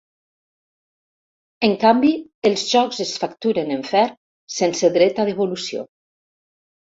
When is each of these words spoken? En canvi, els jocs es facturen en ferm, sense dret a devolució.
En 1.67 1.75
canvi, 1.83 2.09
els 2.51 2.63
jocs 2.69 3.03
es 3.05 3.11
facturen 3.25 3.75
en 3.77 3.85
ferm, 3.91 4.17
sense 4.57 4.91
dret 4.97 5.21
a 5.21 5.27
devolució. 5.31 5.87